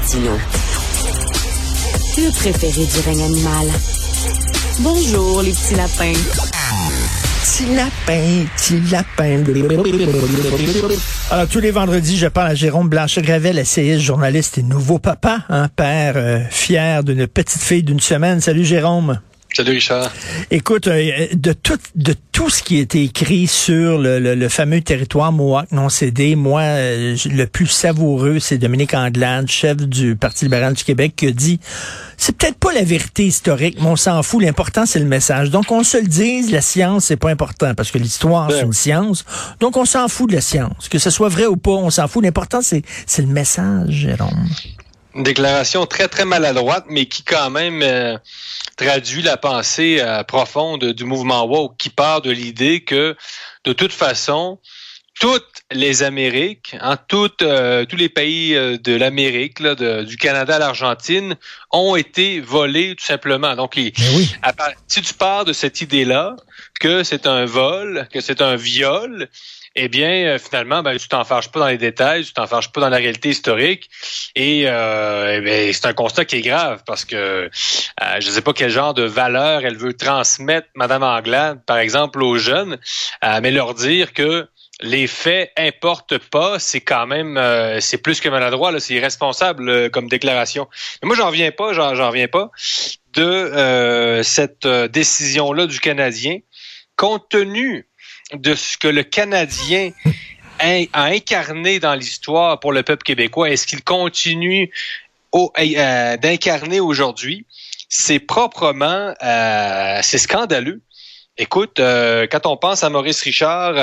[0.00, 0.38] Martineau.
[2.16, 3.68] Le préféré du règne animal.
[4.78, 6.18] Bonjour, les petits lapins.
[7.42, 9.44] Petit lapin, petit lapin.
[11.30, 15.68] Alors, tous les vendredis, je parle à Jérôme Blanchet-Gravel, essayiste, journaliste et nouveau papa, un
[15.68, 18.40] père euh, fier d'une petite fille d'une semaine.
[18.40, 19.20] Salut Jérôme.
[19.52, 20.12] Salut Richard.
[20.50, 24.80] Écoute, euh, de tout de tout ce qui a été écrit sur le, le, fameux
[24.80, 30.44] territoire Mohawk non cédé, moi, euh, le plus savoureux, c'est Dominique Anglade, chef du Parti
[30.44, 31.60] libéral du Québec, qui a dit
[32.16, 34.42] c'est peut-être pas la vérité historique, mais on s'en fout.
[34.42, 35.50] L'important, c'est le message.
[35.50, 38.64] Donc, on se le dise, la science, c'est pas important, parce que l'histoire, ben c'est
[38.66, 39.24] une science.
[39.58, 40.88] Donc, on s'en fout de la science.
[40.88, 42.22] Que ce soit vrai ou pas, on s'en fout.
[42.22, 42.82] L'important, c'est
[43.18, 44.48] le message, Jérôme.
[45.14, 48.16] Une déclaration très, très maladroite, mais qui quand même euh,
[48.76, 53.16] traduit la pensée euh, profonde du mouvement woke, qui part de l'idée que,
[53.64, 54.60] de toute façon,
[55.18, 60.58] toutes les Amériques, en hein, toutes, euh, tous les pays de l'Amérique, du Canada à
[60.60, 61.36] l'Argentine,
[61.72, 63.56] ont été volés tout simplement.
[63.56, 63.92] Donc, oui.
[64.86, 66.36] si tu pars de cette idée-là,
[66.78, 69.28] que c'est un vol, que c'est un viol,
[69.76, 72.72] eh bien, euh, finalement, ben, tu t'en fâches pas dans les détails, tu t'en fâches
[72.72, 73.88] pas dans la réalité historique.
[74.34, 77.48] Et, euh, eh c'est un constat qui est grave parce que euh,
[78.20, 82.22] je ne sais pas quel genre de valeur elle veut transmettre, Madame Anglade, par exemple,
[82.22, 82.78] aux jeunes,
[83.24, 84.48] euh, mais leur dire que
[84.82, 87.38] les faits importent pas, c'est quand même
[87.80, 90.68] c'est plus que maladroit, c'est irresponsable comme déclaration.
[91.02, 92.50] Mais moi, j'en reviens pas, j'en reviens pas
[93.12, 96.38] de cette décision-là du Canadien,
[96.96, 97.89] compte tenu
[98.34, 99.90] de ce que le Canadien
[100.60, 103.50] a incarné dans l'histoire pour le peuple québécois.
[103.50, 104.70] Est-ce qu'il continue
[105.34, 107.46] euh, d'incarner aujourd'hui?
[107.88, 110.82] C'est proprement, euh, c'est scandaleux.
[111.38, 113.74] Écoute, euh, quand on pense à Maurice Richard,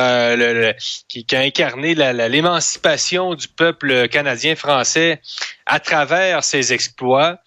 [1.07, 5.21] qui, qui, a incarné l'émancipation du peuple canadien-français
[5.65, 7.39] à travers ses exploits,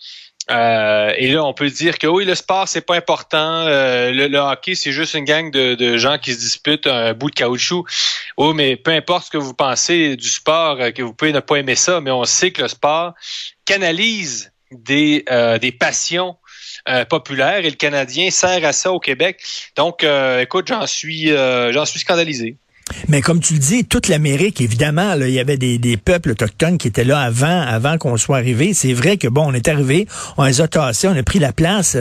[0.51, 3.67] euh, et là, on peut dire que oui, le sport, c'est pas important.
[3.67, 7.34] Euh, le, hockey, c'est juste une gang de, gens qui se disputent un bout de
[7.34, 7.84] caoutchouc.
[8.37, 11.41] Oui, mais peu importe ce que vous pensez du sport, euh, que vous pouvez ne
[11.41, 13.15] pas aimer ça, mais on sait que le sport
[13.65, 15.25] canalise des,
[15.61, 16.37] des passions
[17.09, 19.43] populaires et le Canadien sert à ça au Québec.
[19.77, 20.05] Donc,
[20.41, 22.56] écoute, j'en suis, j'en suis scandalisé.
[23.09, 26.89] Mais comme tu le dis, toute l'Amérique, évidemment, il y avait des, peuples autochtones qui
[26.89, 28.75] étaient là avant, avant qu'on soit arrivé.
[28.75, 30.06] C'est vrai que bon, on est arrivé,
[30.37, 31.97] on les a tassés, on a pris la place.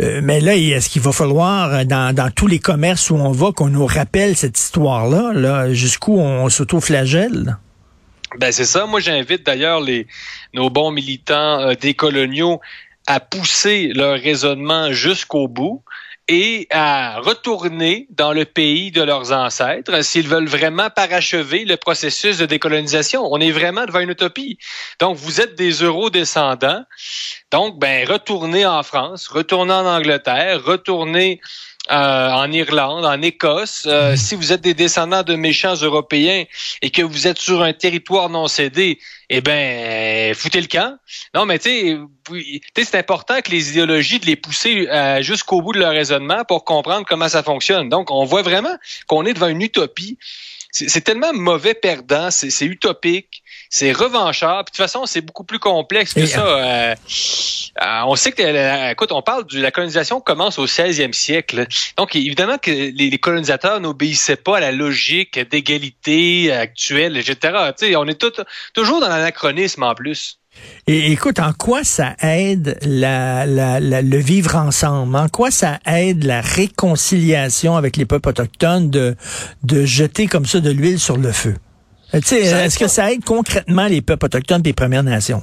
[0.00, 3.52] Euh, mais là, est-ce qu'il va falloir, euh, dans, tous les commerces où on va,
[3.52, 7.58] qu'on nous rappelle cette histoire-là, là, jusqu'où on s'auto-flagelle?
[8.38, 8.86] Ben c'est ça.
[8.86, 9.82] Moi, j'invite d'ailleurs
[10.54, 12.60] nos bons militants euh, décoloniaux
[13.06, 15.82] à pousser leur raisonnement jusqu'au bout
[16.34, 22.38] et à retourner dans le pays de leurs ancêtres s'ils veulent vraiment parachever le processus
[22.38, 23.28] de décolonisation.
[23.30, 24.56] On est vraiment devant une utopie.
[24.98, 26.84] Donc, vous êtes des euro-descendants.
[27.50, 31.38] Donc, ben, retournez en France, retournez en Angleterre, retournez
[31.90, 34.16] euh, en Irlande, en Écosse, euh, mm-hmm.
[34.16, 36.44] si vous êtes des descendants de méchants Européens
[36.80, 40.96] et que vous êtes sur un territoire non cédé, eh ben, foutez le camp.
[41.34, 41.98] Non, mais tu
[42.30, 46.44] sais, c'est important que les idéologies de les pousser euh, jusqu'au bout de leur raisonnement
[46.46, 47.88] pour comprendre comment ça fonctionne.
[47.88, 48.76] Donc, on voit vraiment
[49.08, 50.18] qu'on est devant une utopie.
[50.72, 54.66] C'est tellement mauvais perdant, c'est utopique c'est revanchard.
[54.66, 56.46] Puis de toute façon, c'est beaucoup plus complexe que ça.
[56.46, 56.94] Euh,
[57.82, 61.66] euh, on sait que, euh, écoute, on parle de la colonisation commence au 16e siècle.
[61.96, 67.36] Donc, évidemment que les, colonisateurs n'obéissaient pas à la logique d'égalité actuelle, etc.
[67.78, 68.42] Tu sais, on est tout,
[68.74, 70.38] toujours dans l'anachronisme en plus.
[70.86, 75.16] Et écoute, en quoi ça aide la, la, le vivre ensemble?
[75.16, 79.16] En quoi ça aide la réconciliation avec les peuples autochtones de,
[79.62, 81.56] de jeter comme ça de l'huile sur le feu?
[82.14, 85.42] Euh, est-ce que ça aide concrètement les peuples autochtones les Premières Nations?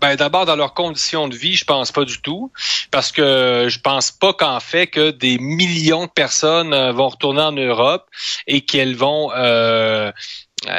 [0.00, 2.50] Ben, d'abord, dans leurs conditions de vie, je pense pas du tout.
[2.90, 7.42] Parce que je pense pas qu'en fait que des millions de personnes euh, vont retourner
[7.42, 8.06] en Europe
[8.46, 10.10] et qu'elles vont euh,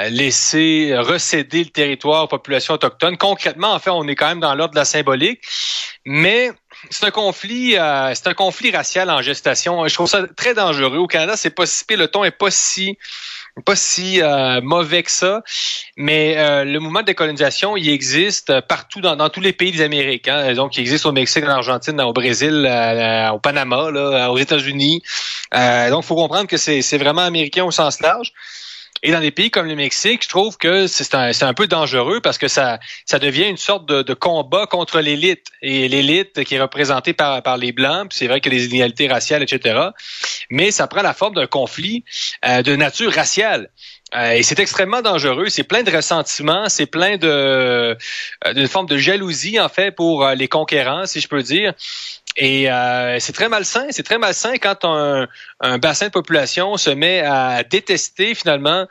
[0.10, 3.18] laisser recéder le territoire aux populations autochtones.
[3.18, 5.42] Concrètement, en fait, on est quand même dans l'ordre de la symbolique.
[6.06, 6.52] Mais
[6.90, 9.88] c'est un conflit, c'est un conflit racial en gestation.
[9.88, 10.98] Je trouve ça très dangereux.
[10.98, 12.98] Au Canada, c'est pas si le ton est pas si
[13.66, 15.44] pas si euh, mauvais que ça,
[15.98, 20.28] mais euh, le mouvement de décolonisation, il existe partout dans, tous les pays des Amériques.
[20.28, 20.54] Hein.
[20.54, 22.66] Donc, il existe au Mexique, en Argentine, au Brésil,
[23.34, 25.04] au Panama, là, aux États-Unis.
[25.54, 28.32] Euh, donc, faut comprendre que c'est vraiment américain au sens large.
[29.04, 32.22] Et dans des pays comme le Mexique, je trouve que c'est un, un, peu dangereux
[32.22, 35.48] parce que ça, ça devient une sorte de, combat contre l'élite.
[35.62, 39.42] Et l'élite qui est représentée par, par les Blancs, c'est vrai que les inégalités raciales,
[39.42, 39.90] etc.
[40.50, 42.04] Mais ça prend la forme d'un conflit
[42.46, 43.70] euh, de nature raciale.
[44.14, 45.48] Euh, et c'est extrêmement dangereux.
[45.48, 47.96] C'est plein de ressentiments, c'est plein de euh,
[48.54, 51.74] d'une forme de jalousie en fait pour euh, les conquérants, si je peux dire.
[52.38, 55.28] Et euh, c'est très malsain, c'est très malsain quand un,
[55.60, 58.86] un, bassin de population se met à détester finalement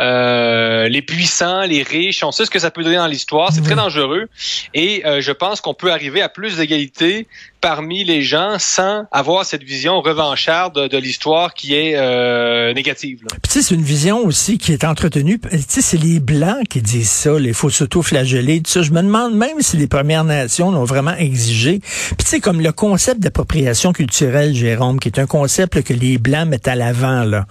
[0.00, 2.24] euh, les puissants, les riches.
[2.24, 3.52] On sait ce que ça peut donner dans l'histoire.
[3.52, 4.28] C'est très dangereux.
[4.72, 7.26] Et euh, je pense qu'on peut arriver à plus d'égalité
[7.60, 13.20] parmi les gens sans avoir cette vision revancharde de, l'histoire qui est euh, négative.
[13.42, 15.40] Tu sais, c'est une vision aussi qui est entretenue.
[15.40, 18.62] Tu sais, c'est les Blancs qui disent ça, les faut s'auto-flageller.
[18.64, 21.80] Je me demande même si les Premières Nations l'ont vraiment exigé.
[21.80, 26.18] Puis tu sais, comme le concept d'appropriation culturelle, Jérôme, qui est un concept que les
[26.18, 27.46] Blancs mettent à l'avant, là.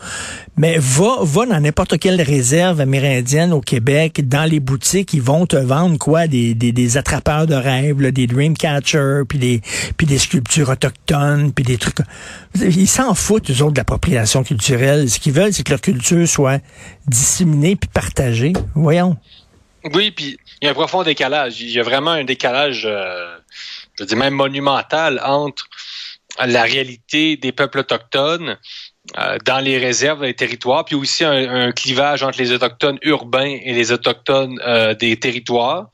[0.55, 5.57] Mais va, dans n'importe quelle réserve amérindienne au Québec, dans les boutiques, ils vont te
[5.57, 6.27] vendre quoi?
[6.27, 9.61] Des, des, attrapeurs de rêves, des dreamcatchers, puis des,
[9.97, 11.97] puis des sculptures autochtones, puis des trucs.
[12.55, 15.09] Ils s'en foutent, eux autres, de l'appropriation culturelle.
[15.09, 16.61] Ce qu'ils veulent, c'est que leur culture soit
[17.07, 18.53] disséminée puis partagée.
[18.73, 19.17] Voyons.
[19.93, 21.61] Oui, puis il y a un profond décalage.
[21.61, 23.37] Il y a vraiment un décalage, euh,
[23.99, 25.67] je dis même monumental, entre
[26.43, 28.57] la réalité des peuples autochtones
[29.17, 33.73] euh, dans les réserves, les territoires, puis aussi un, clivage entre les autochtones urbains et
[33.73, 35.89] les autochtones euh, des territoires.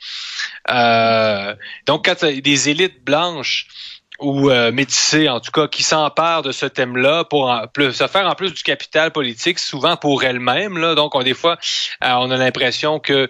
[0.70, 1.56] Euh,
[1.86, 3.68] donc, quand des élites blanches
[4.22, 4.72] ou euh,
[5.30, 9.12] en tout cas, qui s'emparent de ce thème-là pour se faire en plus du capital
[9.12, 10.78] politique, souvent pour elles-mêmes.
[10.78, 10.96] Là.
[10.96, 11.58] Donc, on, des fois,
[12.02, 13.30] on a l'impression que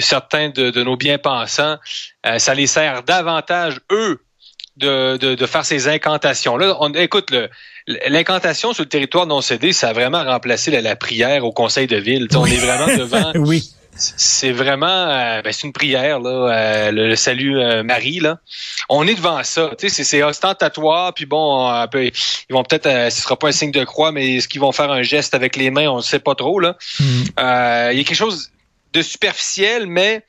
[0.00, 1.78] certains de, de, nos bien-pensants,
[2.38, 4.20] ça les sert davantage, eux,
[4.76, 6.76] de, de, de faire ces incantations-là.
[6.80, 7.32] On, écoute,
[7.86, 11.96] l'incantation sur le territoire non cédé, ça a vraiment remplacé la, prière au conseil de
[11.96, 12.28] ville.
[12.34, 13.32] on est vraiment devant.
[13.36, 13.70] oui.
[13.96, 18.38] C'est vraiment, euh, ben, c'est une prière là, euh, le, salut euh, Marie là.
[18.88, 22.12] On est devant ça, tu sais, c'est ostentatoire, puis bon, ils
[22.50, 25.02] vont peut-être, ce sera pas un signe de croix, mais est-ce qu'ils vont faire un
[25.02, 26.76] geste avec les mains, on ne sait pas trop là.
[26.98, 27.22] Hmm.
[27.92, 28.50] Il y a quelque chose
[28.92, 30.24] de superficiel, mais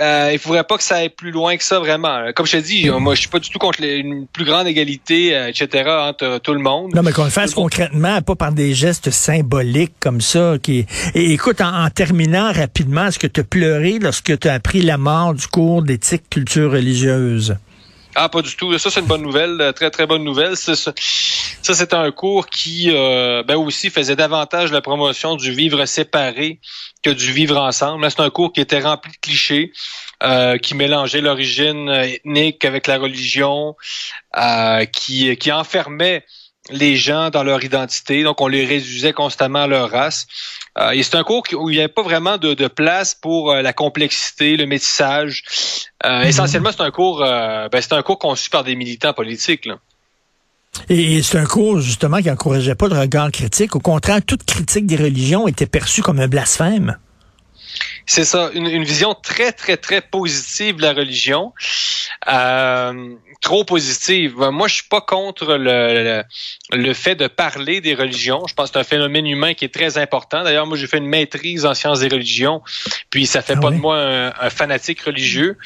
[0.00, 2.32] euh, il faudrait pas que ça aille plus loin que ça vraiment.
[2.34, 5.36] Comme je te dis, moi je suis pas du tout contre une plus grande égalité,
[5.36, 5.84] euh, etc.
[5.86, 6.94] entre tout le monde.
[6.94, 10.54] Non, mais qu'on le fasse concrètement, pas par des gestes symboliques comme ça.
[10.62, 10.86] Qui...
[11.14, 14.96] Et écoute, en, terminant rapidement, est-ce que tu as pleuré lorsque tu as appris la
[14.96, 17.56] mort du cours d'éthique culture religieuse?
[18.22, 18.76] Ah, pas du tout.
[18.76, 20.54] Ça, c'est une bonne nouvelle, euh, très très bonne nouvelle.
[20.54, 20.74] Ça,
[21.62, 26.60] c'est un cours qui, euh, ben aussi, faisait davantage la promotion du vivre séparé
[27.02, 28.10] que du vivre ensemble.
[28.10, 29.72] C'est un cours qui était rempli de clichés,
[30.22, 33.74] euh, qui mélangeait l'origine ethnique avec la religion,
[34.92, 36.22] qui qui enfermait
[36.68, 38.22] les gens dans leur identité.
[38.22, 40.26] Donc, on les réduisait constamment à leur race.
[40.78, 43.62] Euh, et c'est un cours où il n'y avait pas vraiment de, place pour euh,
[43.62, 45.42] la complexité, le métissage.
[46.04, 46.28] Euh, mhm.
[46.28, 49.68] Essentiellement, c'est un cours, ben, c'est un cours conçu par des militants politiques.
[50.88, 53.74] Et c'est un cours, justement, qui n'encourageait pas le regard critique.
[53.74, 56.96] Au contraire, toute critique des religions était perçue comme un blasphème.
[58.12, 61.52] C'est ça, une, vision très, très, très positive de la religion.
[62.28, 64.36] Euh, trop positive.
[64.36, 66.24] Moi, je suis pas contre le,
[66.72, 68.42] le, fait de parler des religions.
[68.48, 70.42] Je pense que c'est un phénomène humain qui est très important.
[70.42, 72.62] D'ailleurs, moi, j'ai fait une maîtrise en sciences des religions,
[73.10, 75.56] puis ça fait ah pas de moi un, fanatique religieux.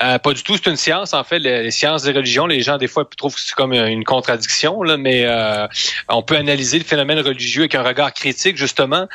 [0.00, 0.56] Euh, pas du tout.
[0.56, 2.46] C'est une science, en fait, les, sciences des religions.
[2.46, 5.68] Les gens, des fois, trouvent que c'est comme une contradiction, là, mais euh,
[6.08, 9.06] on peut analyser le phénomène religieux avec un regard critique, justement.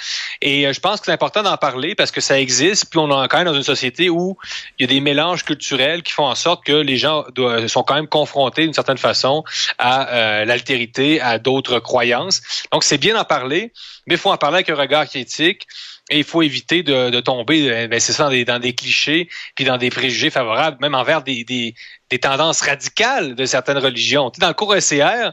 [0.41, 2.74] Et euh, je pense que c'est important d'en parler parce que ça existe.
[2.83, 4.37] Puis on est quand même dans une société où
[4.77, 7.23] il y a des mélanges culturels qui font en sorte que les gens
[7.67, 9.43] sont quand même confrontés d'une certaine façon
[9.77, 12.41] à euh, l'altérité, à d'autres croyances.
[12.71, 13.71] Donc c'est bien d'en parler,
[14.07, 15.67] mais il faut en parler avec un regard critique.
[16.11, 19.27] Et il faut éviter de, tomber, euh, ben c'est ça, dans des, dans des, clichés,
[19.55, 21.73] puis dans des préjugés favorables, même envers des, des,
[22.11, 24.31] des tendances radicales de certaines religions.
[24.37, 25.31] dans le cours ECR,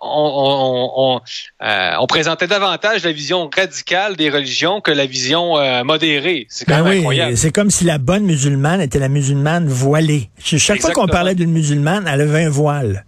[0.00, 1.20] on, on,
[1.66, 6.46] euh, on, présentait davantage la vision radicale des religions que la vision euh, modérée.
[6.48, 7.36] C'est quand ben même incroyable.
[7.36, 10.30] C'est comme si la bonne musulmane était la musulmane voilée.
[10.42, 13.04] Chaque fois qu'on parlait d'une musulmane, elle avait un voile.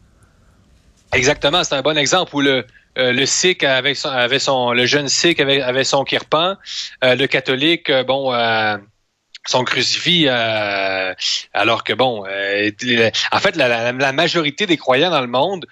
[1.14, 2.66] Exactement, c'est un bon exemple où le,
[2.96, 6.56] euh, le sikh avait son, avait son, le jeune sikh avait, avait son kirpan,
[7.04, 8.32] euh, le catholique, euh, bon,
[9.46, 15.64] son crucifix, alors que bon, en fait, la, la, majorité des croyants dans le monde,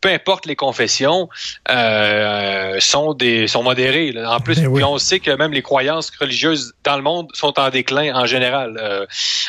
[0.00, 1.28] peu importe les confessions,
[1.68, 4.14] sont des sont modérés.
[4.24, 7.68] En plus, ben on sait que même les croyances religieuses dans le monde sont en
[7.68, 9.06] déclin en général,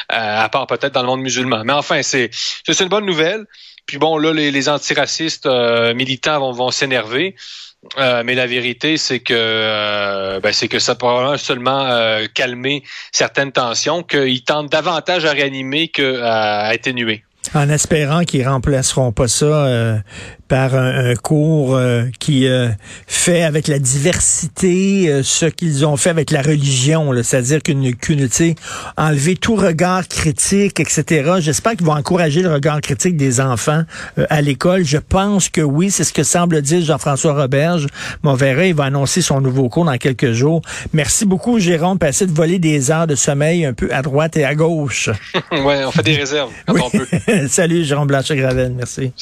[0.09, 1.63] à part peut-être dans le monde musulman.
[1.63, 3.45] Mais enfin, c'est c'est une bonne nouvelle.
[3.89, 7.35] Puis bon, là, les, antiracistes euh, militants vont, vont s'énerver.
[7.97, 11.89] Euh, mais la vérité, c'est que euh, ben, c'est que ça pourra seulement
[12.35, 17.23] calmer certaines tensions, qu'ils tentent davantage à réanimer qu'à atténuer.
[17.55, 20.03] En espérant qu'ils remplaceront pas ça
[20.49, 22.67] par un, cours euh, qui euh,
[23.07, 28.27] fait avec la diversité ce qu'ils ont fait avec la religion, c'est-à-dire qu'une qu'une
[28.97, 31.35] enlever tout regard critique, etc.
[31.39, 33.83] J'espère qu'ils vont encourager le regard critique des enfants
[34.29, 34.83] à l'école.
[34.83, 37.87] Je pense que oui, c'est ce que semble dire Jean-François Roberge.
[38.23, 40.61] Mais on verra, il va annoncer son nouveau cours dans quelques jours.
[40.93, 41.99] Merci beaucoup, Jérôme.
[41.99, 45.09] Passez de voler des heures de sommeil un peu à droite et à gauche.
[45.51, 47.07] ouais, on fait des réserves quand on peut.
[47.47, 48.73] Salut, Jérôme Blanchet-Gravel.
[48.75, 49.11] Merci.